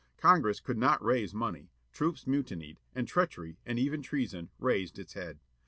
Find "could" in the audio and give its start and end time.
0.59-0.79